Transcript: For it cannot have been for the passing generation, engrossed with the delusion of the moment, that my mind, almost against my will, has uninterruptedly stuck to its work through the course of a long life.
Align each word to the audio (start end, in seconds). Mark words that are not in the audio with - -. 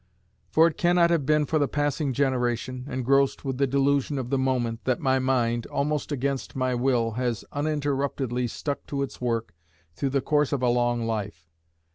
For 0.49 0.65
it 0.65 0.77
cannot 0.79 1.11
have 1.11 1.27
been 1.27 1.45
for 1.45 1.59
the 1.59 1.67
passing 1.67 2.11
generation, 2.11 2.85
engrossed 2.89 3.45
with 3.45 3.59
the 3.59 3.67
delusion 3.67 4.17
of 4.17 4.31
the 4.31 4.37
moment, 4.39 4.83
that 4.85 4.99
my 4.99 5.19
mind, 5.19 5.67
almost 5.67 6.11
against 6.11 6.55
my 6.55 6.73
will, 6.73 7.11
has 7.11 7.45
uninterruptedly 7.51 8.47
stuck 8.47 8.87
to 8.87 9.03
its 9.03 9.21
work 9.21 9.53
through 9.93 10.09
the 10.09 10.19
course 10.21 10.51
of 10.51 10.63
a 10.63 10.69
long 10.69 11.05
life. 11.05 11.51